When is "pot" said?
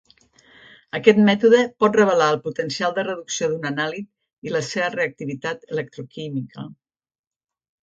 1.83-1.97